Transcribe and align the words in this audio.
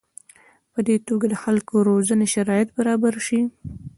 په 0.71 0.79
دې 0.87 0.95
توګه 1.07 1.25
د 1.29 1.35
خلکو 1.43 1.75
روزنې 1.89 2.25
شرایط 2.35 2.69
برابر 2.77 3.13
شي. 3.27 3.41